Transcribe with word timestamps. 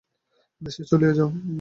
দেশে 0.61 0.81
চলিয়া 0.89 1.13
যাও। 1.17 1.29